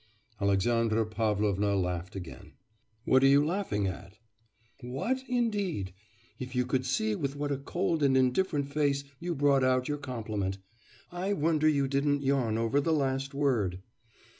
[0.41, 2.53] Alexandra Pavlovna laughed again.
[3.05, 4.17] 'What are you laughing at?'
[4.79, 5.93] 'What, indeed!
[6.39, 9.99] If you could see with what a cold and indifferent face you brought out your
[9.99, 10.57] compliment!
[11.11, 13.83] I wonder you didn't yawn over the last word!